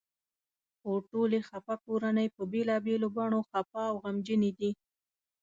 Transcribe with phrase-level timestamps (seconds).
[0.79, 4.71] خو ټولې خپه کورنۍ په بېلابېلو بڼو خپه او غمجنې دي.